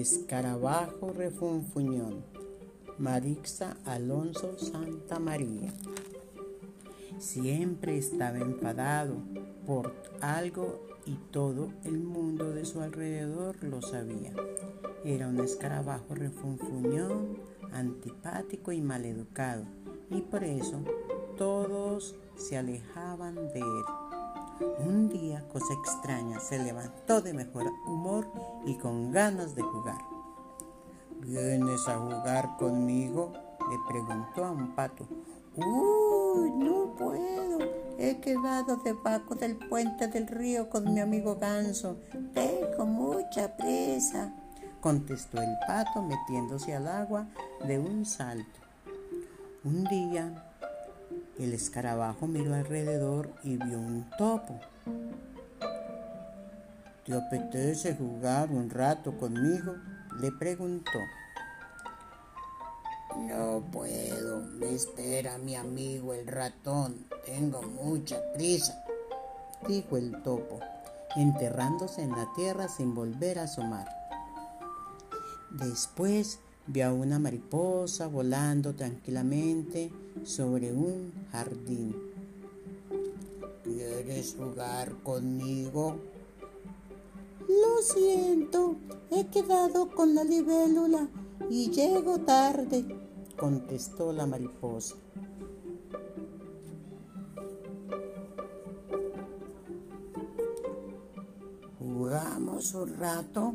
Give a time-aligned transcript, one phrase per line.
[0.00, 2.24] escarabajo refunfuñón.
[2.98, 5.72] Marixa Alonso Santa María.
[7.18, 9.16] Siempre estaba enfadado
[9.66, 14.32] por algo y todo el mundo de su alrededor lo sabía.
[15.04, 17.38] Era un escarabajo refunfuñón,
[17.72, 19.64] antipático y maleducado,
[20.10, 20.80] y por eso
[21.36, 23.97] todos se alejaban de él.
[24.60, 28.26] Un día, cosa extraña, se levantó de mejor humor
[28.66, 29.98] y con ganas de jugar.
[31.20, 33.32] ¿Vienes a jugar conmigo?
[33.70, 35.06] le preguntó a un pato.
[35.54, 37.58] Uy, no puedo.
[37.98, 41.96] He quedado debajo del puente del río con mi amigo ganso.
[42.32, 44.32] Tengo mucha prisa,
[44.80, 47.26] contestó el pato metiéndose al agua
[47.64, 48.60] de un salto.
[49.64, 50.47] Un día
[51.38, 54.58] el escarabajo miró alrededor y vio un topo.
[57.04, 59.76] ¿Te apetece jugar un rato conmigo?
[60.20, 60.98] le preguntó.
[63.16, 67.06] No puedo, me espera mi amigo el ratón.
[67.24, 68.84] Tengo mucha prisa,
[69.66, 70.60] dijo el topo,
[71.16, 73.88] enterrándose en la tierra sin volver a asomar.
[75.50, 79.90] Después vio a una mariposa volando tranquilamente
[80.28, 81.96] sobre un jardín.
[83.64, 85.96] ¿Quieres jugar conmigo?
[87.48, 88.76] Lo siento,
[89.10, 91.08] he quedado con la libélula
[91.48, 92.84] y llego tarde,
[93.38, 94.96] contestó la mariposa.
[101.78, 103.54] ¿Jugamos un rato?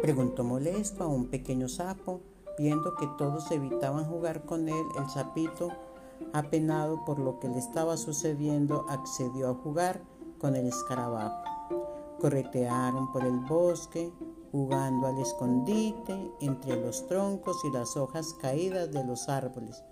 [0.00, 2.22] Preguntó molesto a un pequeño sapo,
[2.58, 5.70] viendo que todos evitaban jugar con él, el sapito,
[6.32, 10.02] apenado por lo que le estaba sucediendo, accedió a jugar
[10.38, 11.42] con el escarabajo.
[12.20, 14.12] Corretearon por el bosque,
[14.52, 19.82] jugando al escondite entre los troncos y las hojas caídas de los árboles.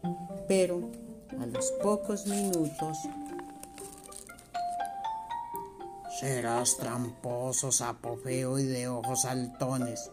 [0.46, 0.80] Pero
[1.40, 2.96] a los pocos minutos
[6.22, 10.08] Serás tramposo, sapo feo y de ojos saltones.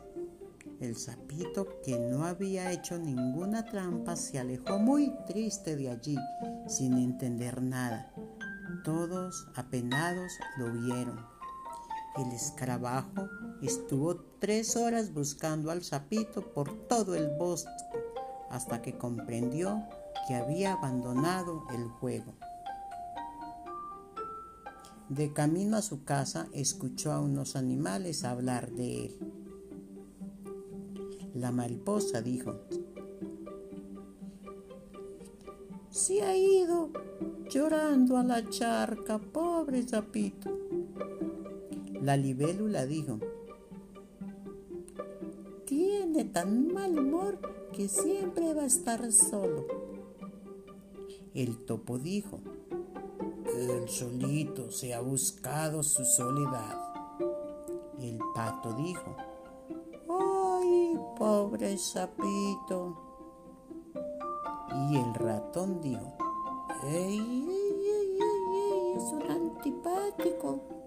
[0.80, 6.18] El sapito, que no había hecho ninguna trampa, se alejó muy triste de allí,
[6.68, 8.14] sin entender nada.
[8.86, 11.20] Todos, apenados, lo vieron.
[12.16, 13.28] El escarabajo
[13.62, 17.70] estuvo tres horas buscando al sapito por todo el bosque,
[18.50, 19.84] hasta que comprendió
[20.28, 22.36] que había abandonado el juego.
[25.10, 29.39] De camino a su casa escuchó a unos animales hablar de él.
[31.34, 32.56] La mariposa dijo,
[35.90, 36.90] Se ha ido
[37.50, 40.50] llorando a la charca, pobre sapito.
[42.02, 43.20] La libélula dijo,
[45.66, 47.40] Tiene tan mal humor
[47.74, 49.68] que siempre va a estar solo.
[51.34, 52.40] El topo dijo,
[53.56, 56.78] él solito se ha buscado su soledad.
[58.00, 59.39] El pato dijo, ¡ay,
[61.16, 62.98] pobre sapito!
[64.90, 66.18] Y el ratón dijo,
[66.84, 70.80] ¡ay, ay, ay, ay, es un antipático!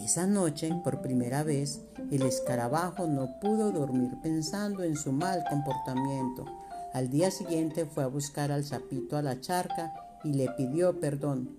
[0.00, 1.80] Esa noche, por primera vez,
[2.10, 6.44] el escarabajo no pudo dormir pensando en su mal comportamiento.
[6.92, 11.56] Al día siguiente fue a buscar al sapito a la charca y le pidió perdón.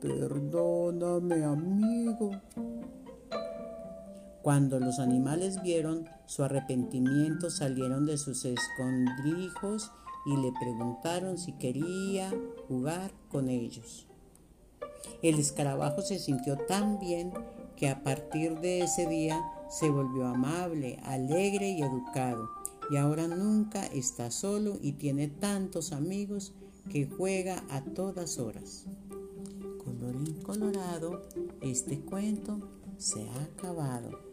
[0.00, 2.30] Perdóname, amigo.
[4.42, 9.92] Cuando los animales vieron su arrepentimiento, salieron de sus escondrijos
[10.24, 12.32] y le preguntaron si quería
[12.66, 14.06] jugar con ellos.
[15.22, 17.32] El escarabajo se sintió tan bien
[17.76, 22.48] que a partir de ese día se volvió amable, alegre y educado,
[22.90, 26.54] y ahora nunca está solo y tiene tantos amigos
[26.88, 28.86] que juega a todas horas.
[29.84, 31.22] Colorín colorado,
[31.60, 32.58] este cuento
[32.98, 34.29] se ha acabado.